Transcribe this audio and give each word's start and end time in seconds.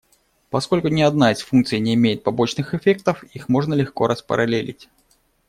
Поскольку 0.49 0.87
ни 0.87 1.03
одна 1.03 1.31
из 1.31 1.41
функций 1.41 1.79
не 1.79 1.93
имеет 1.93 2.23
побочных 2.23 2.73
эффектов, 2.73 3.23
их 3.35 3.49
можно 3.49 3.75
легко 3.75 4.07
распараллелить. 4.07 4.89